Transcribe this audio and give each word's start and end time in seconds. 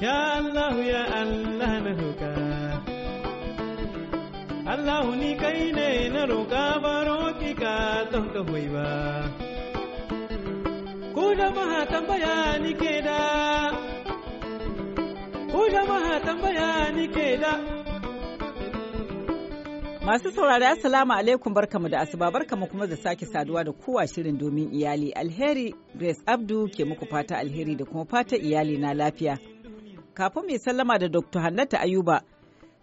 Ya 0.00 0.40
Allah 0.40 0.72
ya 0.80 1.02
Allah 1.12 1.72
na 1.84 1.92
roƙa. 1.92 2.32
Allah 4.64 5.04
ni 5.16 5.36
kai 5.36 5.72
ne 5.76 6.08
na 6.08 6.24
roƙa 6.24 6.80
baro 6.80 7.36
ki 7.36 7.52
ka 7.52 8.08
ba. 8.72 9.28
Ku 11.12 11.24
jama'a 11.36 11.84
tambaya 11.84 12.56
ni 12.64 12.72
ke 12.80 12.94
da. 13.04 13.20
Ku 15.52 15.68
jama'a 15.68 16.16
tambaya 16.24 16.96
ni 16.96 17.06
ke 17.12 17.36
da. 17.36 17.52
Masu 20.00 20.32
saurari 20.32 20.64
Assalamu 20.64 21.12
alaikum 21.12 21.52
barkamu 21.52 21.90
da 21.90 22.00
asuba 22.08 22.32
barkamu 22.32 22.70
kuma 22.72 22.86
da 22.86 22.96
sake 22.96 23.26
saduwa 23.28 23.64
da 23.68 23.72
kowa 23.72 24.06
shirin 24.08 24.38
domin 24.40 24.72
iyali. 24.72 25.12
Alheri 25.12 25.74
Grace 25.94 26.22
Abdu 26.26 26.68
ke 26.72 26.88
muku 26.88 27.04
fata 27.04 27.36
alheri 27.36 27.76
da 27.76 27.84
kuma 27.84 28.06
fata 28.06 28.36
iyali 28.40 28.78
na 28.80 28.94
lafiya. 28.96 29.36
Kafin 30.14 30.42
mai 30.46 30.58
sallama 30.58 30.98
da 30.98 31.08
Dr. 31.08 31.40
Hannatu 31.40 31.76
Ayuba 31.76 32.22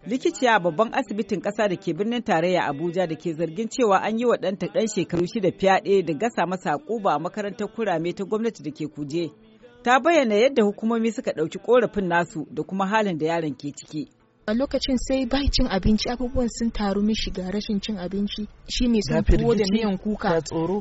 likiciya 0.06 0.54
a 0.54 0.60
babban 0.60 0.92
asibitin 0.94 1.40
ƙasa 1.40 1.68
da 1.68 1.76
ke 1.76 1.92
birnin 1.94 2.22
tarayya 2.22 2.62
Abuja 2.66 3.06
da 3.06 3.16
ke 3.16 3.32
zargin 3.34 3.68
cewa 3.68 3.98
an 4.02 4.18
yi 4.18 4.24
wa 4.26 4.36
ɗanta 4.36 4.66
ɗan 4.72 4.86
shekaru 4.94 5.26
shida 5.26 5.50
fyaɗe 5.52 6.02
da 6.04 6.14
gasa 6.14 6.46
masa 6.46 6.78
ƙuba 6.78 7.12
a 7.14 7.18
makarantar 7.18 7.68
kurame 7.74 8.12
ta 8.14 8.24
gwamnati 8.24 8.62
da 8.62 8.70
ke 8.70 8.86
kuje. 8.88 9.30
Ta 9.82 10.00
bayyana 10.00 10.34
yadda 10.34 10.62
hukumomi 10.62 11.12
suka 11.12 11.32
ɗauki 11.32 11.58
ƙorafin 11.58 12.08
nasu 12.08 12.46
da 12.50 12.62
kuma 12.62 12.86
halin 12.86 13.18
da 13.18 13.26
yaron 13.26 13.54
ke 13.54 13.72
ciki. 13.76 14.08
A 14.48 14.54
lokacin 14.54 14.96
sai 14.98 15.26
bai 15.26 15.48
cin 15.52 15.66
abinci 15.68 16.08
abubuwan 16.08 16.48
sun 16.48 16.70
taru 16.70 17.02
mishi 17.02 17.30
ga 17.30 17.50
rashin 17.50 17.80
cin 17.80 17.98
abinci. 17.98 18.48
Shi 18.68 18.88
mai 18.88 19.00
son 19.02 19.22
tuwo 19.24 19.54
da 19.54 19.64
miyan 19.72 19.98
kuka 19.98 20.40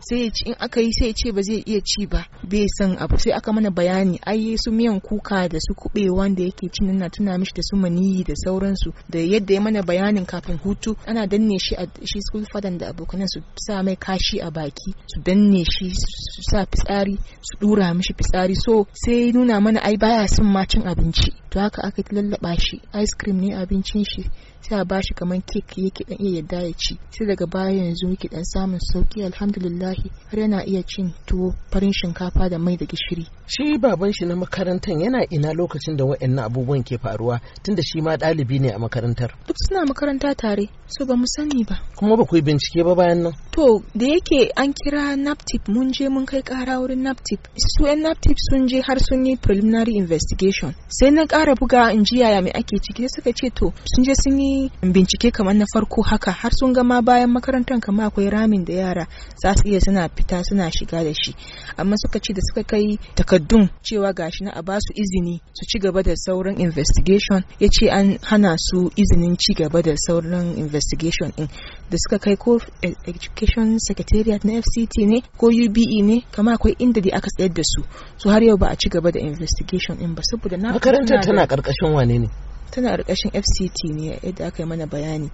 sai 0.10 0.24
ya 0.24 0.32
ci 0.32 0.46
in 0.48 0.56
aka 0.60 0.80
yi 0.82 0.92
sai 0.94 1.08
ya 1.08 1.14
ce 1.14 1.32
ba 1.36 1.42
zai 1.42 1.64
iya 1.68 1.82
ci 1.84 2.08
ba 2.08 2.24
bai 2.48 2.64
san 2.78 2.96
abu. 2.98 3.18
Sai 3.20 3.34
aka 3.36 3.52
mana 3.52 3.70
bayani 3.70 4.20
ai 4.26 4.56
su 4.56 4.72
miyan 4.72 5.02
kuka 5.04 5.50
da 5.52 5.60
su 5.60 5.74
kube 5.76 6.08
wanda 6.10 6.44
yake 6.44 6.70
cin 6.72 6.96
na 6.98 7.10
tuna 7.10 7.38
mishi 7.38 7.52
da 7.56 7.62
su 7.62 7.76
maniyi 7.76 8.24
da 8.24 8.36
sauransu 8.36 8.94
da 9.10 9.20
yadda 9.20 9.54
ya 9.54 9.62
mana 9.62 9.84
bayanin 9.84 10.26
kafin 10.26 10.58
hutu. 10.64 10.96
Ana 11.06 11.28
danne 11.28 11.60
shi 11.60 11.76
a 11.76 11.84
shi 12.08 12.22
school 12.22 12.46
fadan 12.48 12.78
da 12.78 12.88
abokanan 12.96 13.28
su 13.28 13.42
sa 13.60 13.84
mai 13.84 13.96
kashi 14.00 14.40
a 14.40 14.50
baki 14.52 14.96
su 15.12 15.20
danne 15.20 15.64
shi 15.68 15.92
su 15.92 16.42
sa 16.52 16.64
fitsari 16.66 17.18
su 17.44 17.60
dura 17.60 17.94
mishi 17.94 18.14
fitsari. 18.16 18.56
So 18.56 18.88
sai 18.96 19.32
nuna 19.36 19.60
mana 19.60 19.80
ai 19.84 19.98
baya 19.98 20.28
son 20.28 20.48
ma 20.48 20.64
cin 20.64 20.88
abinci. 20.88 21.36
To 21.52 21.60
haka 21.60 21.82
aka 21.88 22.04
lallaba 22.16 22.56
shi. 22.60 22.80
Ice 22.94 23.14
cream 23.20 23.40
ne 23.42 23.57
abincin 23.62 24.04
shi 24.06 24.24
sai 24.62 24.80
a 24.80 24.86
bashi 24.86 25.14
kamar 25.14 25.40
kek 25.42 25.78
yake 25.78 26.04
dan 26.08 26.18
iya 26.20 26.36
yadda 26.42 26.62
ya 26.64 26.74
ci. 26.78 26.98
Sai 27.10 27.26
daga 27.28 27.46
baya 27.48 27.72
yanzu 27.84 28.10
yake 28.10 28.28
dan 28.30 28.44
samun 28.44 28.80
sauƙi 28.80 29.24
alhamdulillah 29.26 29.96
har 30.32 30.40
yana 30.40 30.64
iya 30.66 30.84
cin 30.84 31.14
tuwo 31.26 31.54
farin 31.72 31.92
shinkafa 31.94 32.50
da 32.50 32.58
mai 32.60 32.76
da 32.78 32.86
gishiri. 32.86 33.26
Shi 33.48 33.78
baban 33.78 34.12
shi 34.14 34.26
na 34.26 34.36
makarantar 34.36 34.94
yana 35.00 35.24
ina 35.32 35.54
lokacin 35.54 35.96
da 35.98 36.06
wa'annan 36.06 36.46
abubuwan 36.46 36.84
ke 36.84 36.98
faruwa 36.98 37.40
tunda 37.64 37.82
shi 37.84 38.02
ma 38.02 38.16
ɗalibi 38.18 38.60
ne 38.60 38.70
a 38.72 38.80
makarantar. 38.80 39.32
Duk 39.48 39.56
suna 39.68 39.86
makaranta 39.86 40.36
tare 40.36 40.68
so 40.88 41.06
ba 41.06 41.16
mu 41.16 41.26
sani 41.28 41.64
ba. 41.64 41.80
Kuma 41.96 42.18
ba 42.18 42.26
ku 42.26 42.36
yi 42.36 42.42
bincike 42.42 42.84
ba 42.84 42.96
bayan 42.96 43.24
nan? 43.24 43.34
To 43.52 43.84
da 43.96 44.06
yake 44.06 44.52
an 44.56 44.74
kira 44.74 45.16
naptip 45.16 45.68
mun 45.68 45.92
je 45.94 46.10
mun 46.10 46.26
kai 46.26 46.42
kara 46.42 46.80
wurin 46.80 47.04
naptip. 47.08 47.40
Su 47.56 47.86
yan 47.88 48.02
naptip 48.04 48.36
sun 48.50 48.68
je 48.68 48.82
har 48.82 49.00
sun 49.00 49.26
yi 49.26 49.36
preliminary 49.38 49.96
investigation. 49.96 50.76
Sai 50.90 51.10
na 51.12 51.26
kara 51.26 51.56
buga 51.56 51.92
in 51.94 52.04
ji 52.04 52.20
yaya 52.20 52.42
mai 52.42 52.52
ake 52.52 52.78
ciki 52.84 53.08
suka 53.08 53.32
ce 53.34 53.47
to 53.50 53.74
sun 53.86 54.04
je 54.04 54.14
sun 54.16 54.40
yi 54.40 54.70
bincike 54.82 55.32
kamar 55.32 55.56
na 55.56 55.66
farko 55.74 56.02
haka 56.02 56.32
har 56.32 56.52
sun 56.60 56.74
gama 56.74 57.02
bayan 57.02 57.30
makarantar 57.32 57.80
kamar 57.82 58.08
akwai 58.08 58.30
ramin 58.30 58.66
da 58.66 58.74
yara 58.74 59.06
za 59.44 59.54
su 59.56 59.68
iya 59.70 59.80
suna 59.82 60.10
fita 60.10 60.44
suna 60.44 60.70
shiga 60.72 61.04
da 61.04 61.14
shi. 61.14 61.34
Amma 61.78 61.96
suka 61.98 62.20
ce 62.20 62.34
da 62.34 62.42
suka 62.42 62.64
kai 62.64 62.98
takaddun 63.16 63.70
cewa 63.84 64.14
gashi 64.14 64.44
na 64.44 64.52
a 64.56 64.62
ba 64.62 64.78
su 64.80 64.94
izini 64.94 65.40
su 65.54 65.66
ci 65.70 65.80
gaba 65.80 66.02
da 66.04 66.14
sauran 66.16 66.60
investigation 66.60 67.44
ya 67.60 67.68
ce 67.70 67.90
an 67.90 68.18
hana 68.30 68.56
su 68.58 68.90
izinin 68.96 69.36
ci 69.38 69.54
gaba 69.54 69.82
da 69.82 69.94
sauran 70.08 70.58
investigation 70.58 71.32
din 71.38 71.48
da 71.90 71.98
suka 71.98 72.18
kai 72.20 72.36
ko 72.36 72.60
education 73.06 73.78
secretariat 73.80 74.44
na 74.44 74.62
fct 74.62 74.96
ne 75.12 75.22
ko 75.38 75.48
ube 75.48 75.86
ne 76.04 76.22
kama 76.32 76.54
akwai 76.54 76.76
inda 76.80 77.02
da 77.02 77.16
aka 77.18 77.30
tsayar 77.30 77.54
da 77.54 77.64
su. 77.64 77.82
Su 78.18 78.30
har 78.30 78.44
yau 78.44 78.58
ba 78.58 78.68
a 78.70 78.76
ci 78.76 78.90
gaba 78.90 79.12
da 79.12 79.20
investigation 79.20 79.98
din 79.98 80.14
ba 80.16 80.22
saboda 80.24 80.58
na 80.58 80.74
makarantar 80.74 81.22
tana 81.24 81.46
ƙarƙashin 81.48 81.94
wane 81.94 82.20
ne? 82.20 82.30
Tana 82.72 82.90
ƙarƙashin 82.98 83.32
fct 83.32 83.80
ne 83.96 84.20
yadda 84.24 84.48
aka 84.48 84.64
yi 84.64 84.70
mana 84.70 84.86
bayani. 84.88 85.30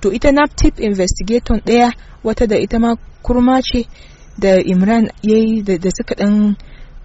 To 0.00 0.10
ita 0.12 0.32
naptip 0.32 0.80
investigator 0.80 1.60
ɗaya 1.60 1.92
wata 2.24 2.46
da 2.46 2.56
ita 2.56 2.78
ma 2.78 2.94
kurma 3.22 3.60
ce 3.62 3.86
da 4.38 4.58
imran 4.60 5.08
ya 5.22 5.36
yi 5.36 5.62
da 5.62 5.90
suka 5.90 6.14
ɗan 6.14 6.56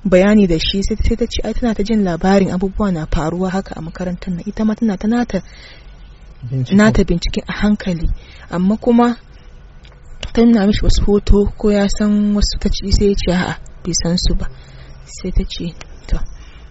bayani 0.04 0.48
da 0.48 0.58
shi 0.60 0.82
sai 0.84 0.96
ta 1.16 1.26
ce 1.28 1.42
ai 1.44 1.54
tana 1.54 1.74
ta 1.74 1.84
jin 1.84 2.04
labarin 2.04 2.52
abubuwa 2.52 2.92
na 2.92 3.06
faruwa 3.06 3.50
haka 3.50 3.76
a 3.76 3.82
makarantar 3.82 4.34
nan. 4.34 4.44
Ita 4.46 4.66
ma 4.66 4.74
tana 4.76 4.98
ta 4.98 5.08
nata 5.08 5.42
nata 6.74 7.04
binciken 7.04 7.44
a 7.48 7.52
hankali. 7.54 8.08
Amma 8.50 8.78
kuma 8.78 9.18
ta 10.34 10.42
nuna 10.46 10.66
mishi 10.66 10.84
wasu 10.86 11.04
hoto 11.06 11.46
ko 11.58 11.70
ya 11.72 11.88
san 11.90 12.34
wasu 12.36 12.58
ta 12.60 12.70
ci 12.70 12.92
sai 12.92 13.08
ya 13.10 13.16
ce 13.16 13.32
a'a 13.32 13.54
bai 13.84 13.94
san 13.94 14.18
su 14.18 14.34
ba. 14.36 14.48
Sai 15.06 15.32
ta 15.32 15.44
ce 15.44 15.74
to 16.08 16.18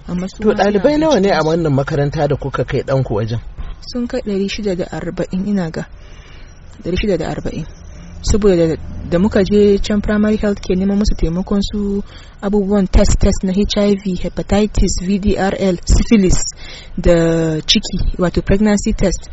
amma 0.09 0.27
to 0.29 0.49
ɗalibai 0.55 0.99
nawa 0.99 1.21
ne 1.21 1.31
a 1.31 1.43
wannan 1.43 1.73
makaranta 1.75 2.29
da 2.29 2.37
kuka 2.37 2.65
kai 2.65 2.83
ɗanku 2.83 3.15
wajen? 3.15 3.41
Sun 3.93 4.07
kai 4.07 4.21
640 4.23 5.47
ina 5.49 5.71
ga. 5.71 5.85
640 6.85 7.65
saboda 8.23 8.77
da 9.11 9.19
muka 9.19 9.41
je 9.51 9.79
can 9.79 10.01
primary 10.01 10.37
health 10.37 10.61
care 10.61 10.77
neman 10.79 10.99
musu 10.99 11.15
taimakon 11.17 11.61
su 11.73 12.03
abubuwan 12.41 12.87
test 12.87 13.19
test 13.21 13.43
na 13.43 13.53
hiv 13.53 14.19
hepatitis 14.23 14.95
vdrl 15.07 15.77
syphilis 15.85 16.39
da 16.97 17.15
ciki 17.61 17.99
wato 18.19 18.43
pregnancy 18.43 18.93
test. 18.93 19.31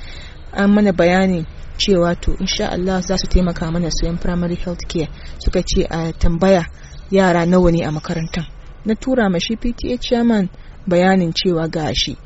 An 0.54 0.72
mana 0.74 0.92
bayani 0.94 1.46
cewa 1.78 2.16
to 2.16 2.32
insha 2.40 2.70
Allah 2.72 3.02
za 3.02 3.18
su 3.18 3.28
taimaka 3.28 3.72
mana 3.72 3.90
su 3.92 4.06
yan 4.06 4.18
primary 4.18 4.56
health 4.56 4.86
care. 4.88 5.10
Suka 5.40 5.62
ce 5.64 5.86
a 5.90 6.12
tambaya 6.14 6.66
yara 7.12 7.46
nawa 7.46 7.72
ne 7.72 7.84
a 7.86 7.92
makarantar 7.92 8.53
na 8.86 8.96
tura 8.96 9.30
ma 9.30 9.40
shi 9.40 9.56
PTA 9.56 9.98
chairman 10.00 10.50
bayanin 10.88 11.34
cewa 11.34 11.68
gashi 11.68 12.18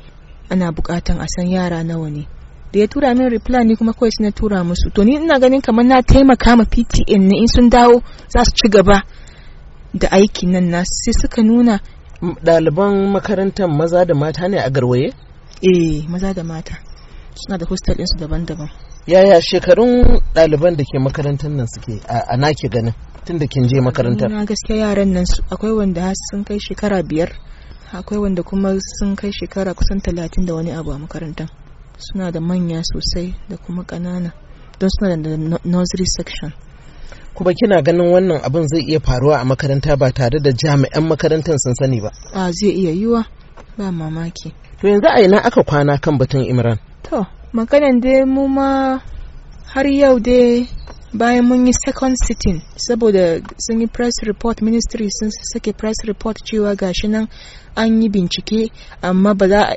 ana 0.50 0.72
bukatan 0.72 1.20
a 1.20 1.26
san 1.28 1.46
yara 1.50 1.84
nawa 1.84 2.10
ne. 2.10 2.26
Da 2.72 2.80
ya 2.80 2.86
tura 2.86 3.14
min 3.14 3.30
reply 3.30 3.64
ni 3.64 3.76
kuma 3.76 3.92
kawai 3.92 4.10
na 4.20 4.30
tura 4.30 4.64
musu. 4.64 4.90
To 4.94 5.04
ni 5.04 5.14
ina 5.16 5.38
ganin 5.38 5.60
kamar 5.62 5.84
na 5.84 6.02
taimaka 6.02 6.56
ma 6.56 6.64
PTN 6.64 7.22
ne 7.28 7.38
in 7.40 7.46
sun 7.48 7.70
dawo 7.70 8.02
za 8.28 8.44
su 8.44 8.52
ci 8.54 8.68
gaba 8.68 9.02
da 9.94 10.08
aikin 10.10 10.50
nan 10.52 10.68
nasu. 10.70 10.92
Sai 11.04 11.12
suka 11.12 11.42
nuna 11.42 11.80
ɗaliban 12.20 13.12
makarantar 13.12 13.68
maza 13.68 14.04
da 14.04 14.14
mata 14.14 14.48
ne 14.48 14.58
a 14.58 14.70
garwaye? 14.70 15.12
Eh 15.62 16.04
maza 16.08 16.34
da 16.34 16.42
mata. 16.44 16.76
Suna 17.34 17.58
da 17.58 17.66
hostel 17.66 17.94
ɗinsu 17.96 18.18
daban-daban. 18.18 18.68
Yaya 19.06 19.40
shekarun 19.40 20.20
ɗaliban 20.34 20.76
da 20.76 20.84
ke 20.84 20.98
makarantar 20.98 21.50
nan 21.50 21.66
suke 21.72 22.00
a 22.08 22.36
nake 22.36 22.68
ganin? 22.68 22.92
Tun 23.24 23.38
da 23.38 23.46
kin 23.46 23.64
je 23.68 23.80
makarantar? 23.80 24.30
Na 24.30 24.44
gaskiya 24.44 24.76
yaran 24.88 25.12
nan 25.12 25.24
akwai 25.50 25.72
wanda 25.72 26.12
sun 26.30 26.44
kai 26.44 26.58
shekara 26.58 27.02
biyar 27.02 27.30
akwai 27.92 28.18
wanda 28.20 28.42
kuma 28.42 28.76
sun 28.98 29.16
kai 29.16 29.30
shekara 29.32 29.74
kusan 29.74 30.00
talatin 30.00 30.46
da 30.46 30.54
wani 30.54 30.72
abu 30.72 30.90
a 30.92 30.98
makarantar. 30.98 31.48
Suna 31.98 32.30
da 32.32 32.40
manya 32.40 32.82
sosai 32.82 33.34
da 33.48 33.56
kuma 33.56 33.82
ƙanana 33.84 34.32
don 34.78 34.88
suna 34.90 35.16
da 35.16 35.36
nursery 35.64 36.06
section. 36.06 36.52
Kuma 37.34 37.52
kina 37.54 37.82
ganin 37.82 38.10
wannan 38.12 38.40
abin 38.42 38.66
zai 38.68 38.82
iya 38.88 39.00
faruwa 39.00 39.38
a 39.40 39.44
makaranta 39.44 39.96
ba 39.96 40.10
tare 40.12 40.38
da 40.40 40.50
jami'an 40.52 41.04
makarantar 41.06 41.54
sun 41.58 41.74
sani 41.74 42.00
ba? 42.00 42.10
A 42.34 42.50
zai 42.52 42.70
iya 42.74 42.90
yiwa 42.92 43.24
ba 43.78 43.92
mamaki. 43.92 44.52
To 44.80 44.88
yanzu 44.88 45.06
a 45.08 45.22
ina 45.22 45.38
aka 45.44 45.62
kwana 45.62 45.98
kan 46.00 46.18
batun 46.18 46.44
imran? 46.44 46.78
To 47.10 47.26
maganan 47.52 48.00
dai 48.00 48.24
mu 48.24 48.48
ma 48.48 48.98
har 49.74 49.86
yau 49.86 50.18
dai 50.18 50.66
bayan 51.12 51.44
mun 51.46 51.66
yi 51.66 51.72
second 51.72 52.16
sitting 52.26 52.60
saboda 52.76 53.40
sun 53.58 53.80
yi 53.80 53.86
press 53.86 54.12
report 54.26 54.62
ministry 54.62 55.08
sun 55.10 55.30
sake 55.52 55.72
press 55.76 55.96
report 56.06 56.36
cewa 56.44 56.74
gashi 56.76 57.08
nan 57.08 57.28
an 57.76 58.02
yi 58.02 58.08
bincike 58.08 58.70
amma 59.02 59.34
ba 59.34 59.48
za 59.48 59.74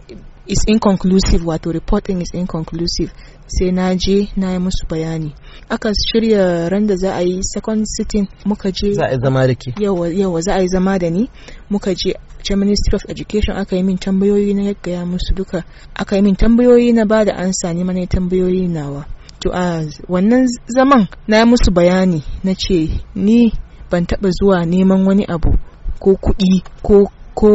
is 0.47 0.63
inconclusive 0.67 1.45
wato 1.45 1.71
reporting 1.71 2.21
is 2.21 2.33
inconclusive. 2.33 3.11
Sai 3.47 3.71
na 3.71 3.95
je 3.95 4.27
na 4.35 4.51
yi 4.51 4.59
musu 4.59 4.85
bayani. 4.89 5.33
Aka 5.69 5.91
shirya 5.93 6.69
ran 6.69 6.87
da 6.87 6.95
za 6.95 7.13
a 7.15 7.21
yi 7.21 7.39
second 7.53 7.85
sitting 7.87 8.27
muka 8.45 8.71
je 8.71 8.93
za 8.93 9.05
a 9.05 9.11
yi 9.13 9.19
zama 9.23 9.47
da 9.47 9.53
ke? 9.55 9.71
Yawa 9.79 10.41
za 10.41 10.53
a 10.55 10.61
yi 10.61 10.67
zama 10.67 10.97
da 10.99 11.09
ni. 11.09 11.29
Muka 11.69 11.91
je 11.95 12.13
ce 12.43 12.55
ministry 12.55 12.95
of 12.95 13.03
education 13.09 13.55
aka 13.55 13.75
yi 13.75 13.83
min 13.83 13.97
tambayoyi 13.97 14.53
na 14.53 14.63
yaggaya 14.63 15.05
musu 15.05 15.33
duka. 15.35 15.63
Aka 15.95 16.15
yi 16.15 16.21
min 16.21 16.35
tambayoyi 16.35 16.93
na 16.93 17.05
ba 17.05 17.23
da 17.25 17.33
ansa 17.37 17.73
ni 17.73 17.83
mana 17.83 18.05
tambayoyi 18.07 18.67
nawa. 18.67 19.05
To 19.41 19.49
a 19.53 19.85
wannan 20.07 20.45
zaman 20.77 21.07
na 21.27 21.45
musu 21.45 21.71
bayani 21.73 22.21
na 22.43 22.53
ce 22.55 22.89
ni 23.15 23.51
ban 23.91 24.05
taba 24.05 24.29
zuwa 24.29 24.65
neman 24.65 25.01
wani 25.07 25.25
abu 25.25 25.51
ko 25.99 26.09
kuɗi 26.23 26.61
ko 26.85 27.09
ko 27.33 27.49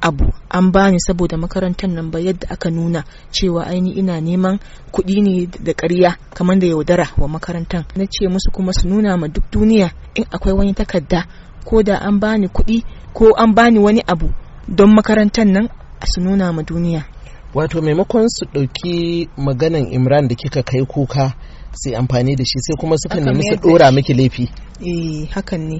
abu 0.00 0.24
an 0.50 0.70
bani 0.72 1.00
saboda 1.00 1.36
makarantar 1.36 1.90
nan 1.90 2.10
ba 2.10 2.18
yadda 2.20 2.46
aka 2.50 2.70
nuna 2.70 3.04
cewa 3.30 3.66
aini 3.66 3.90
ina 3.96 4.20
neman 4.20 4.58
kuɗi 4.92 5.16
ne 5.22 5.46
da 5.64 5.72
ƙarya 5.72 6.16
kamar 6.34 6.58
da 6.58 6.66
yaudara 6.66 7.08
wa 7.18 7.28
makarantar. 7.28 7.84
Na 7.96 8.04
ce 8.06 8.28
musu 8.28 8.50
kuma 8.52 8.72
su 8.72 8.88
nuna 8.88 9.16
ma 9.16 9.26
duk 9.28 9.44
duniya 9.52 9.90
in 10.14 10.24
akwai 10.30 10.52
wani 10.54 10.74
takarda 10.74 11.24
ko 11.64 11.82
da 11.82 11.98
an 12.00 12.20
bani 12.20 12.46
kuɗi 12.48 12.84
ko 13.12 13.32
an 13.36 13.54
bani 13.54 13.78
wani 13.78 14.00
abu 14.06 14.28
don 14.68 14.94
makarantar 14.94 15.46
nan 15.46 15.68
su 16.04 16.20
nuna 16.20 16.52
ma 16.52 16.62
duniya. 16.62 17.04
Wato 17.54 17.82
maimakon 17.82 18.28
su 18.28 18.44
ɗauki 18.52 19.28
maganan 19.36 19.92
imran 19.92 20.28
da 20.28 20.34
kika 20.34 20.62
kai 20.62 20.84
kuka 20.86 21.34
sai 21.72 21.94
amfani 21.94 22.36
da 22.36 22.44
shi 22.44 22.58
sai 22.60 22.76
kuma 22.80 22.96
suka 22.98 23.20
nemi 23.20 23.42
su 23.48 23.56
ɗora 23.56 23.92
miki 23.94 24.14
laifi. 24.14 24.44
Eh 24.80 25.28
hakan 25.34 25.60
ne. 25.68 25.76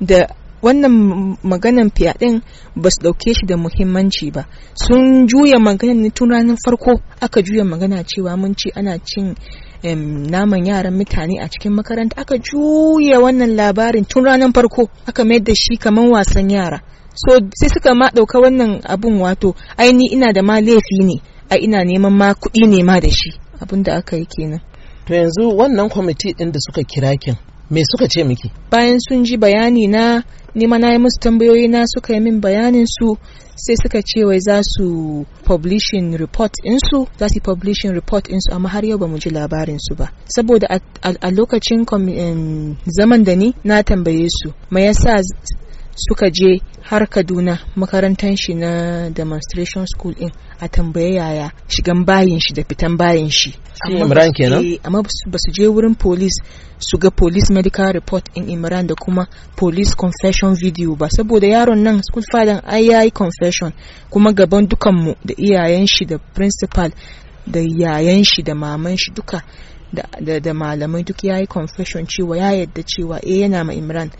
Da 0.00 0.26
wannan 0.62 1.36
maganan 1.42 1.90
fyaɗen 1.96 2.40
ba 2.76 2.88
su 2.90 3.00
ɗauke 3.02 3.30
shi 3.34 3.46
da 3.46 3.56
muhimmanci 3.56 4.30
ba. 4.34 4.42
Sun 4.74 5.26
juya 5.28 5.58
maganan 5.58 6.00
ne 6.02 6.10
tun 6.10 6.30
ranar 6.30 6.56
farko 6.64 7.00
aka 7.20 7.42
juya 7.42 7.64
magana 7.64 8.04
cewa 8.04 8.36
mun 8.36 8.54
ce 8.54 8.70
ana 8.74 8.98
cin 8.98 9.34
naman 10.30 10.66
yaran 10.66 10.94
mutane 10.94 11.40
a 11.40 11.48
cikin 11.48 11.72
makaranta. 11.72 12.16
Aka 12.20 12.36
juya 12.38 13.18
wannan 13.20 13.56
labarin 13.56 14.04
tun 14.06 14.24
ranar 14.24 14.52
farko 14.54 14.88
aka 15.06 15.24
mayar 15.24 15.42
da 15.44 15.54
shi 15.54 15.76
kamar 15.76 16.06
wasan 16.10 16.50
yara. 16.50 16.80
So 17.14 17.38
sai 17.58 17.68
suka 17.68 17.94
ma 17.94 18.08
ɗauka 18.10 18.40
wannan 18.40 18.80
abun 18.84 19.20
wato 19.20 19.54
aini 19.76 20.06
ina 20.12 20.32
da 20.32 20.42
ma 20.42 20.60
laifi 20.60 20.98
ne 21.04 21.16
a 21.50 21.56
ina 21.58 21.84
neman 21.84 22.12
ma 22.12 22.34
kuɗi 22.34 22.66
ne 22.68 22.82
ma 22.82 23.00
da 23.00 23.08
shi. 23.08 23.30
Abin 23.60 23.82
da 23.82 23.96
aka 23.96 24.16
yi 24.16 24.26
kenan. 24.26 24.60
To 25.06 25.14
yanzu 25.14 25.56
wannan 25.58 25.88
kwamiti 25.90 26.32
ɗin 26.38 26.52
da 26.52 26.58
suka 26.60 26.82
kira 26.82 27.16
kin 27.22 27.36
me 27.70 27.82
suka 27.90 28.06
ce 28.08 28.24
miki? 28.24 28.50
Bayan 28.70 28.98
sun 29.08 29.24
ji 29.24 29.36
bayani 29.36 29.86
na 29.88 30.22
nima 30.54 30.78
na 30.78 30.92
yi 30.92 30.98
musu 30.98 31.18
tambayoyi 31.20 31.68
na 31.68 31.84
suka 31.86 32.14
yi 32.14 32.20
min 32.20 32.40
bayanin 32.40 32.86
su 32.86 33.16
sai 33.56 33.76
suka 33.82 34.00
ce 34.02 34.24
wai 34.24 34.38
za 34.40 34.60
su 34.62 35.24
publishing 35.44 36.16
report 36.16 36.52
insu 36.64 37.06
za 37.18 37.28
su 37.28 37.40
publishing 37.40 37.92
report 37.92 38.28
insu 38.28 38.50
amma 38.54 38.68
har 38.68 38.84
yau 38.84 38.98
ba 38.98 39.06
mu 39.06 39.18
ji 39.18 39.30
labarin 39.30 39.78
su 39.78 39.94
ba. 39.94 40.06
Saboda 40.34 40.66
a, 40.70 41.30
lokacin 41.30 41.84
zaman 42.98 43.24
da 43.24 43.34
ni 43.36 43.54
na 43.64 43.82
tambaye 43.82 44.26
su 44.38 44.52
me 44.70 44.80
yasa 44.84 45.20
suka 46.08 46.26
je 46.32 46.58
har 46.82 47.06
kaduna 47.06 47.58
makarantar 47.76 48.36
shi 48.36 48.54
na 48.54 48.70
demonstration 49.10 49.84
school 49.86 50.14
in 50.18 50.30
a 50.60 50.68
tambaye 50.68 51.14
yaya 51.14 51.50
shigan 51.68 52.04
bayin 52.04 52.40
shi 52.40 52.54
da 52.54 52.62
fitan 52.64 52.96
bayin 52.96 53.30
shi. 53.30 53.50
Imran 53.88 54.32
kenan? 54.32 54.64
amma 54.84 55.02
ba 55.02 55.38
su 55.38 55.50
je 55.52 55.68
wurin 55.68 55.94
police 55.94 56.38
su 56.78 56.98
ga 56.98 57.10
police 57.10 57.50
medical 57.52 57.92
report 57.92 58.28
in 58.34 58.48
imran 58.48 58.86
da 58.86 58.94
kuma 58.94 59.26
police 59.56 59.94
confession 59.94 60.54
video 60.54 60.94
ba. 60.96 61.08
Saboda 61.10 61.46
yaron 61.46 61.82
nan 61.82 62.02
school 62.02 62.24
father 62.32 62.60
ai 62.66 62.86
yayi 62.88 63.10
confession. 63.10 63.72
Kuma 64.10 64.32
gaban 64.32 64.66
dukanmu 64.68 65.14
da 65.24 65.34
iyayen 65.36 65.86
shi 65.86 66.04
da 66.04 66.18
principal 66.18 66.90
da 67.46 67.60
yayan 67.60 68.24
shi 68.24 68.42
da 68.42 68.54
maman 68.54 68.96
shi 68.96 69.10
duka 69.14 69.42
da, 69.92 70.02
da, 70.20 70.40
da 70.40 70.54
malamai 70.54 71.02
duk 71.04 71.24
yayi 71.24 71.46
confession 71.46 72.06
cewa 72.06 72.36
ya 72.38 72.50
yadda 72.52 72.82
cewa 72.82 73.18
eh 73.22 73.40
yana 73.40 73.64
ma 73.64 73.72
imran 73.74 74.10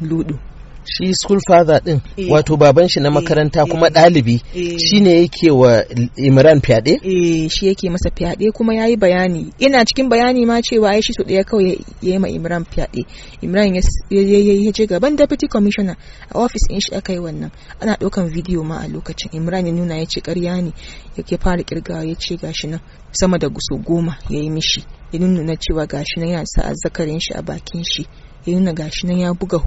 ludu. 0.00 0.38
Shi 0.84 1.14
school 1.14 1.38
father 1.46 1.80
din 1.84 2.00
Eh. 2.16 2.28
wato 2.30 2.56
baban 2.56 2.88
shi 2.88 3.00
na 3.00 3.08
Eh, 3.08 3.14
makaranta 3.14 3.60
eh, 3.62 3.66
kuma 3.70 3.88
ɗalibi 3.88 4.40
eh. 4.54 4.76
shine 4.78 5.10
yake 5.22 5.50
wa 5.50 5.84
imran 6.16 6.60
fyaɗe? 6.60 7.00
Eh 7.02 7.48
shi 7.48 7.66
yake 7.66 7.90
masa 7.90 8.10
fyaɗe 8.10 8.50
kuma 8.52 8.74
ya 8.74 8.86
yi 8.86 8.96
bayani. 8.96 9.52
Ina 9.58 9.84
cikin 9.84 10.08
bayani 10.08 10.46
ma 10.46 10.60
cewa 10.62 10.90
ai 10.90 11.00
shi 11.02 11.12
so 11.12 11.22
ɗaya 11.24 11.44
kawai 11.44 11.78
ya 12.02 12.12
yi 12.12 12.18
ma 12.18 12.28
imran 12.28 12.64
fyaɗe. 12.64 13.04
Imran 13.42 13.74
ya 13.74 14.72
je 14.72 14.86
gaban 14.86 15.16
deputy 15.16 15.46
commissioner. 15.48 15.96
A 16.30 16.38
office 16.38 16.66
in 16.70 16.80
shi 16.80 16.94
aka 16.94 17.12
yi 17.12 17.18
wannan. 17.18 17.50
Ana 17.80 17.96
ɗaukan 17.96 18.28
video 18.32 18.62
ma 18.64 18.78
a 18.82 18.88
lokacin. 18.88 19.30
Imran 19.32 19.66
ya 19.66 19.72
nuna 19.72 19.96
ya 19.98 20.04
ce 20.06 20.20
ƙarya 20.20 20.62
ne 20.62 20.72
ya 21.16 21.22
ke 21.22 21.36
fara 21.40 21.62
kirgawa 21.62 22.04
ya 22.06 22.14
ce 22.14 22.36
gashi 22.36 22.68
nan 22.68 22.80
sama 23.12 23.38
da 23.38 23.48
guso 23.48 23.76
goma 23.82 24.16
ya 24.28 24.40
yi 24.40 24.50
mishi. 24.50 24.84
Ya 25.12 25.20
nuna 25.20 25.56
cewa 25.56 25.86
gashi 25.86 26.18
nan 26.20 26.28
ya 26.28 26.42
sa 26.44 26.62
azzakarin 26.62 27.20
shi 27.20 27.34
a 27.34 27.42
bakin 27.42 27.82
shi. 27.84 28.06
Ya 28.46 28.54
nuna 28.58 28.72
gashi 28.72 29.06
nan 29.06 29.18
ya 29.18 29.32
buga 29.34 29.58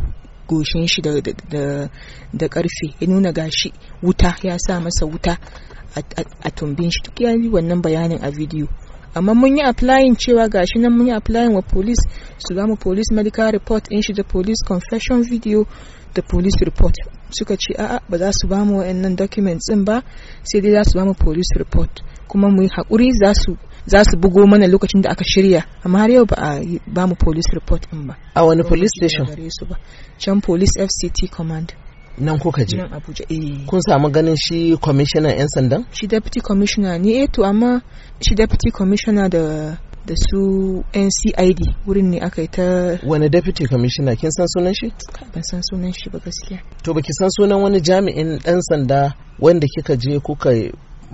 goshin 0.47 0.87
shi 0.87 1.01
da, 1.01 1.11
da, 2.33 2.47
ƙarfe 2.47 2.95
ya 2.99 3.07
nuna 3.07 3.31
gashi 3.31 3.71
wuta 4.03 4.35
ya 4.43 4.57
sa 4.59 4.79
masa 4.79 5.05
wuta 5.05 5.37
a, 6.43 6.49
tumbin 6.51 6.89
shi. 6.91 7.01
Duk 7.03 7.19
ya 7.21 7.31
yi 7.31 7.49
wannan 7.49 7.81
bayanin 7.81 8.19
a 8.23 8.31
video 8.31 8.67
amma 9.15 9.33
mun 9.33 9.57
yi 9.57 9.63
applying 9.63 10.15
cewa 10.15 10.49
gashi 10.49 10.79
nan 10.79 10.91
mun 10.97 11.07
yi 11.07 11.13
applying 11.13 11.53
wa 11.53 11.61
police 11.61 12.03
su 12.37 12.53
ba 12.55 12.67
mu 12.67 12.75
police 12.75 13.11
medical 13.13 13.51
report 13.51 13.87
in 13.91 14.01
shi 14.01 14.13
da 14.13 14.23
police 14.23 14.61
confession 14.67 15.23
video 15.23 15.65
da 16.13 16.21
police 16.21 16.59
report. 16.65 16.93
Suka 17.31 17.55
ce 17.57 17.73
a'a 17.77 17.99
ba 18.09 18.17
za 18.17 18.31
su 18.31 18.47
ba 18.47 18.63
mu 18.65 18.77
wa'annan 18.79 19.15
documents 19.15 19.67
din 19.69 19.83
ba 19.85 20.03
sai 20.43 20.61
dai 20.61 20.71
za 20.71 20.83
su 20.83 20.97
ba 20.99 21.05
mu 21.05 21.13
police 21.13 21.51
report. 21.57 22.01
Kuma 22.27 22.49
mu 22.49 22.61
yi 22.63 22.69
haƙuri 22.69 23.11
za 23.21 23.33
su 23.33 23.57
za 23.85 24.03
su 24.03 24.17
bugo 24.17 24.47
mana 24.47 24.67
lokacin 24.67 25.01
da 25.01 25.09
aka 25.09 25.23
shirya. 25.23 25.63
Amma 25.83 25.99
har 25.99 26.09
yau 26.11 26.25
ba 26.25 26.35
a 26.37 26.59
ba 26.87 27.07
mu 27.07 27.15
police 27.15 27.49
report 27.53 27.87
din 27.91 28.07
ba. 28.07 28.15
A 28.35 28.45
wani 28.45 28.63
police 28.63 28.91
station? 28.97 29.25
can 30.19 30.41
police 30.41 30.71
fct 30.79 31.29
command. 31.31 31.73
Nan 32.17 32.39
kuka 32.39 32.61
je? 32.65 32.77
Nan 32.77 32.93
abuja 32.93 33.23
eh. 33.29 33.65
Kun 33.67 33.81
samu 33.81 34.09
ganin 34.09 34.35
shi 34.35 34.77
kwamishinan 34.81 35.37
'yan 35.37 35.47
sandan? 35.55 35.85
Shi 35.91 36.07
deputy 36.07 36.39
commissioner 36.41 36.97
ne 36.99 37.11
eh 37.23 37.27
to 37.31 37.43
amma 37.43 37.81
shi 38.23 38.35
deputy 38.35 38.71
commissioner 38.71 39.29
da 39.29 39.77
da 40.07 40.13
su 40.15 40.83
ncid 40.93 41.59
wurin 41.85 42.09
ne 42.11 42.19
aka 42.21 42.41
yi 42.41 42.47
ta 42.47 42.97
wani 43.05 43.29
deputy 43.29 43.65
commissioner? 43.67 44.15
Kin 44.15 44.31
san 44.31 44.47
sunan 44.47 44.73
shi? 44.73 44.87
Ban 45.33 45.43
san 45.43 45.61
sunan 45.69 45.91
shi 45.99 46.09
ba 46.13 46.19
gaskiya. 46.19 46.59
To 46.83 46.93
baki 46.93 47.11
san 47.19 47.29
sunan 47.37 47.61
wani 47.63 47.79
jami'in 47.81 48.39
ɗan 48.45 48.59
sanda 48.69 49.13
wanda 49.39 49.67
kika 49.73 49.95
je 50.01 50.19
kuka 50.19 50.51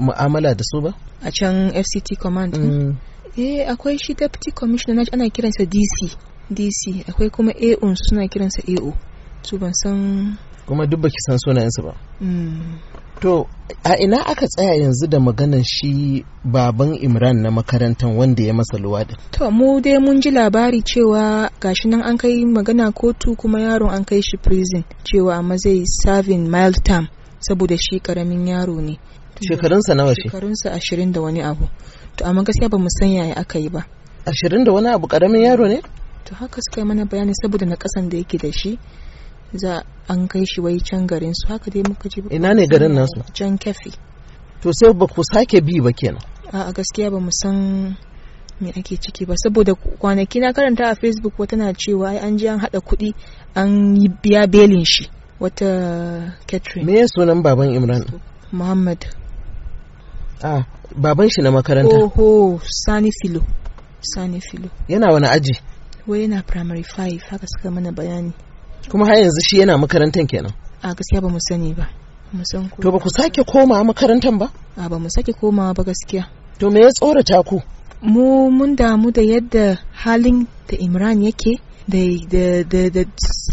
mu'amala 0.06 0.56
da 0.58 0.64
su 0.70 0.82
ba? 0.82 0.92
A 1.24 1.32
can 1.32 1.72
fct 1.86 2.10
command. 2.24 2.54
Mm. 2.58 2.96
eh 3.38 3.64
akwai 3.72 3.98
shi 3.98 4.14
deputy 4.14 4.52
commissioner 4.52 4.96
na 5.06 5.12
ana 5.14 5.30
kiransa 5.30 5.64
dc 5.66 5.98
dc 6.50 6.82
akwai 7.10 7.30
kuma 7.30 7.52
aon 7.56 7.96
suna 7.96 8.28
kiransa 8.28 8.62
ao 8.68 8.94
su 9.42 9.58
ban 9.58 9.74
san 9.74 10.36
kuma 10.68 10.86
duk 10.86 11.00
baki 11.02 11.16
san 11.26 11.38
sunayensu 11.38 11.82
ba. 11.84 11.94
Mm, 12.22 12.80
to 13.22 13.48
a 13.84 13.96
ina 14.00 14.20
aka 14.26 14.48
tsaya 14.48 14.76
yanzu 14.76 15.08
da 15.08 15.20
maganan 15.20 15.64
shi 15.64 16.26
baban 16.44 16.96
imran 17.02 17.38
na 17.42 17.52
makarantar 17.52 18.10
wanda 18.10 18.44
ya 18.44 18.54
masa 18.54 18.78
luwaɗin 18.78 19.18
to 19.32 19.52
mu 19.52 19.80
dai 19.82 19.98
mun 20.00 20.20
ji 20.22 20.32
labari 20.32 20.82
cewa 20.82 21.50
gashi 21.62 21.88
nan 21.88 22.02
an 22.04 22.18
kai 22.18 22.46
magana 22.46 22.92
kotu 22.92 23.36
kuma 23.36 23.60
yaron 23.62 23.90
an 23.96 24.04
kai 24.06 24.22
shi 24.22 24.38
prison 24.38 24.84
cewa 25.04 25.36
amma 25.40 25.56
zai 25.58 25.84
serving 25.86 26.50
mild 26.52 26.84
term 26.84 27.08
saboda 27.40 27.78
shi 27.78 28.00
ƙaramin 28.00 28.48
yaro 28.48 28.82
ne. 28.82 29.00
Shekarunsa 29.48 29.96
nawa 29.96 30.14
ce 30.16 30.22
shekarunsa 30.30 30.72
ashirin 30.72 31.12
da 31.12 31.22
wani 31.22 31.42
abu. 31.42 31.68
To 32.18 32.26
amma 32.26 32.44
gaskiya 32.44 32.70
ba 32.70 32.78
mu 32.78 32.88
san 32.90 33.10
yaya 33.10 33.36
aka 33.38 33.60
yi 33.60 33.70
ba. 33.70 33.86
Ashirin 34.26 34.64
da 34.66 34.72
wani 34.72 34.88
abu 34.90 35.08
ƙaramin 35.08 35.44
yaro 35.46 35.68
ne? 35.68 35.82
To 36.26 36.36
haka 36.36 36.60
suka 36.62 36.82
yi 36.82 36.86
mana 36.88 37.06
bayani 37.06 37.34
saboda 37.34 37.66
na 37.66 37.76
kasan 37.76 38.10
da 38.10 38.18
yake 38.18 38.38
da 38.38 38.52
shi 38.52 38.78
za 39.54 39.84
an 40.08 40.28
kai 40.28 40.46
shi 40.46 40.62
wai 40.62 40.78
can 40.80 41.08
garin 41.08 41.34
su. 41.34 41.48
Haka 41.48 41.70
dai 41.72 41.84
muka 41.88 42.10
ji 42.10 42.22
Ina 42.32 42.54
ne 42.54 42.68
garin 42.68 42.94
nasu? 42.94 43.24
can 43.34 43.58
kefi. 43.58 43.92
To 44.62 44.70
sai 44.74 44.94
ba 44.94 45.08
ku 45.08 45.24
sake 45.24 45.62
bi 45.66 45.82
ba 45.82 45.92
kenan? 45.92 46.22
A 46.54 46.72
gaskiya 46.72 47.10
ba 47.12 47.20
mu 47.20 47.32
san 47.32 47.98
me 48.62 48.70
ake 48.70 49.00
ciki 49.02 49.26
ba. 49.26 49.34
Saboda 49.36 49.74
kwanaki 49.74 50.40
na 50.40 50.54
karanta 50.54 50.92
a 50.92 50.96
facebook 50.96 51.34
wata 51.40 51.58
na 51.58 51.74
cewa 51.74 52.10
ai 52.14 52.18
an 52.22 52.38
je 52.38 52.48
an 52.48 52.60
hada 52.60 52.80
kuɗi 52.80 53.14
an 53.56 53.96
yi 53.96 54.08
biya 54.22 54.46
belin 54.48 54.86
shi 54.86 55.10
wata 55.40 56.38
catherine. 56.46 56.86
Me 56.86 57.08
sunan 57.08 57.42
baban 57.42 57.74
imran? 57.74 58.06
Muhammad. 58.52 59.06
A 60.44 60.66
baban 60.96 61.30
shi 61.30 61.42
na 61.42 61.52
makaranta. 61.52 61.96
Oho 61.96 62.60
sani 62.64 63.12
filo 63.22 63.42
sani 64.02 64.42
filo. 64.42 64.70
Yana 64.88 65.08
wani 65.14 65.28
aji? 65.28 65.60
Wai 66.08 66.22
yana 66.22 66.42
primary 66.46 66.82
5 66.84 67.20
haka 67.30 67.48
suka 67.48 67.72
mana 67.72 67.92
bayani. 67.92 68.34
Kuma 68.90 69.06
har 69.06 69.16
yanzu 69.18 69.42
shi 69.50 69.60
yana 69.60 69.78
makarantar 69.78 70.26
kenan? 70.28 70.54
A 70.84 70.94
gaskiya 70.96 71.22
ba 71.22 71.30
mu 71.30 71.40
sani 71.40 71.74
ba 71.74 71.88
mu 72.34 72.44
san 72.46 72.70
ko 72.70 72.82
to 72.82 72.92
ba 72.92 73.00
ku 73.00 73.10
sake 73.10 73.44
koma 73.46 73.84
makarantar 73.84 74.38
ba? 74.40 74.48
A 74.78 74.90
ba 74.90 74.98
mu 75.00 75.10
sake 75.10 75.34
komawa 75.34 75.74
ba 75.76 75.84
gaskiya. 75.84 76.26
To 76.60 76.70
me 76.72 76.82
ya 76.82 76.90
tsorata 76.90 77.44
ku? 77.46 77.62
Mu 78.02 78.50
mun 78.50 78.76
damu 78.76 79.12
da 79.12 79.22
yadda 79.22 79.78
halin 79.94 80.48
da 80.68 80.78
imran 80.78 81.22
yake 81.22 81.62
da, 81.88 82.00
da, 82.30 82.64
da, 82.64 82.90
da 82.90 83.04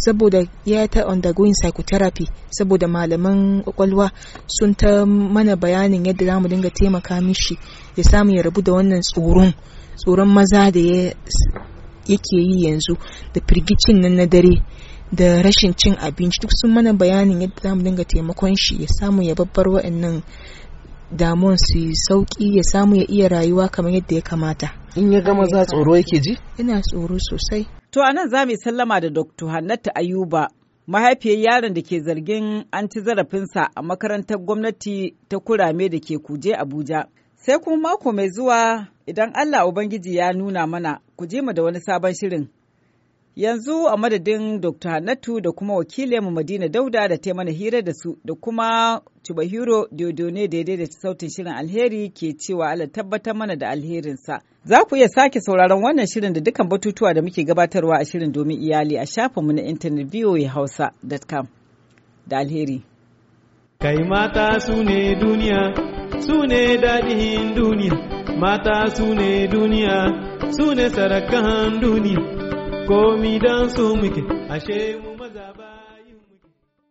saboda 0.04 0.46
ya 0.66 0.86
ta 0.88 1.04
undergoing 1.06 1.52
psychotherapy 1.54 2.26
saboda 2.50 2.88
malaman 2.88 3.62
ƙwaƙwalwa 3.64 4.10
sun 4.46 4.74
ta 4.74 5.04
mana 5.06 5.56
bayanin 5.56 6.04
yadda 6.04 6.26
za 6.26 6.40
mu 6.40 6.48
dinga 6.48 6.70
taimaka 6.70 7.20
mishi 7.20 7.58
ya 7.96 8.04
samu 8.04 8.30
ya 8.30 8.42
rabu 8.42 8.62
da 8.62 8.72
wannan 8.72 9.00
tsoron 9.02 9.52
tsoron 9.96 10.28
maza 10.28 10.70
da 10.70 10.80
ya 10.80 11.12
yake 12.08 12.36
yi 12.36 12.64
yanzu 12.64 12.96
da 13.34 13.40
firgicin 13.46 14.00
nan 14.00 14.14
na 14.16 14.26
dare 14.26 14.62
da 15.12 15.42
rashin 15.42 15.74
cin 15.76 15.94
abinci 16.00 16.40
duk 16.40 16.50
sun 16.52 16.70
mana 16.72 16.92
bayanin 16.92 17.40
yadda 17.40 17.62
za 17.62 17.74
mu 17.74 17.82
dinga 17.82 18.04
taimakon 18.04 18.54
shi 18.56 18.82
ya 18.82 18.88
samu 18.88 19.22
ya 19.22 19.34
babbar 19.34 19.68
wa'annan 19.68 20.22
damuwan 21.10 21.56
su 21.56 21.78
yi 21.78 21.92
sauƙi 21.94 22.56
ya 22.56 22.62
samu 22.62 22.96
ya 22.96 23.04
iya 23.08 23.28
rayuwa 23.28 23.68
kamar 23.68 23.92
yadda 23.92 24.14
ya 24.16 24.22
kamata. 24.22 24.70
In 24.96 25.12
ya 25.12 25.20
ga 25.20 25.34
maza 25.34 25.64
tsoro 25.64 25.96
yake 25.96 26.20
ji? 26.20 26.38
Ina 26.58 26.80
tsoro 26.80 27.16
sosai. 27.18 27.77
To 27.90 28.00
a 28.02 28.12
nan 28.12 28.28
za 28.28 28.44
mu 28.46 28.52
sallama 28.56 29.00
da 29.00 29.08
Dr. 29.10 29.46
Hannatu 29.48 29.90
Ayuba, 29.94 30.48
mahaifiyar 30.86 31.38
yaron 31.38 31.74
da 31.74 31.82
ke 31.82 32.00
zargin 32.00 32.64
an 32.70 32.88
ci 32.88 33.00
zarafinsa 33.00 33.70
a 33.74 33.82
makarantar 33.82 34.38
gwamnati 34.38 35.16
ta 35.28 35.38
kurame 35.38 35.88
da 35.88 35.98
ke 35.98 36.18
kuje 36.18 36.52
Abuja. 36.54 37.06
Sai 37.36 37.58
kuma 37.58 37.76
mako 37.88 38.12
mai 38.12 38.28
zuwa 38.28 38.86
idan 39.06 39.32
Allah 39.34 39.66
Ubangiji 39.68 40.16
ya 40.16 40.32
nuna 40.32 40.66
mana 40.66 41.00
ku 41.16 41.26
je 41.26 41.40
mu 41.40 41.52
da 41.52 41.62
wani 41.62 41.80
sabon 41.80 42.12
shirin. 42.14 42.48
Yanzu 43.38 43.86
a 43.88 43.96
madadin 43.96 44.60
Dr. 44.60 44.90
Hannatu 44.90 45.40
da 45.40 45.52
kuma 45.52 45.74
wakilinmu 45.74 46.30
Madina 46.30 46.68
Dauda 46.68 47.08
da 47.08 47.16
ta 47.18 47.34
mana 47.34 47.50
hira 47.50 47.82
da 47.82 47.92
su 47.94 48.16
da 48.24 48.34
kuma 48.34 49.00
Chubahiro 49.22 49.86
Diodone 49.92 50.48
daidai 50.48 50.76
da 50.76 50.86
sautin 50.86 51.28
shirin 51.30 51.52
alheri 51.52 52.10
ke 52.10 52.34
cewa 52.36 52.70
Allah 52.70 52.88
tabbatar 52.90 53.34
mana 53.36 53.54
da 53.56 53.68
alherinsa. 53.70 54.40
Za 54.64 54.84
ku 54.84 54.96
iya 54.96 55.08
sake 55.08 55.40
sauraron 55.40 55.82
wannan 55.82 56.06
shirin 56.06 56.32
da 56.32 56.40
dukkan 56.40 56.68
batutuwa 56.68 57.14
da 57.14 57.22
muke 57.22 57.44
gabatarwa 57.44 57.98
a 58.00 58.04
shirin 58.04 58.32
domin 58.32 58.58
iyali 58.60 58.98
a 58.98 59.06
shafinmu 59.06 59.52
na 59.52 59.62
intanet 59.62 60.10
voahausa.com 60.10 61.46
da 62.26 62.38
alheri. 62.38 62.82
Kai 63.78 64.02
mata 64.02 64.58
su 64.60 64.82
ne 64.82 65.14
duniya, 65.14 65.74
su 66.26 66.42
ne 66.42 66.76
daɗin 66.82 67.54
duniya, 67.54 67.94
mata 68.40 68.90
su 68.96 69.14
ne 69.14 69.46
duniya, 69.46 69.96
su 70.56 70.74
ne 70.74 70.90
sarakan 70.90 71.80
duniya. 71.80 72.47
Komi 72.88 73.38
don 73.44 73.68
su 73.74 73.84
muke. 74.00 74.22
Ashe 74.54 74.78
mu 75.02 75.10
maza 75.20 75.46
ba 75.58 75.67